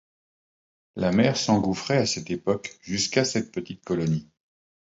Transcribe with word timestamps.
La 0.95 1.11
mer 1.11 1.37
s'engouffrait 1.37 1.99
à 1.99 2.05
cette 2.07 2.31
époque 2.31 2.75
jusqu'à 2.81 3.23
cette 3.23 3.51
petite 3.51 3.85
colonie. 3.85 4.27